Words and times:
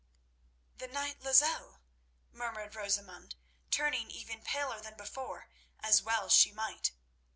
"The 0.77 0.87
knight 0.87 1.21
Lozelle!" 1.21 1.79
murmured 2.31 2.73
Rosamund, 2.73 3.35
turning 3.69 4.09
even 4.09 4.41
paler 4.41 4.79
than 4.81 4.97
before, 4.97 5.47
as 5.79 6.01
well 6.01 6.27
she 6.27 6.51
might. 6.51 6.91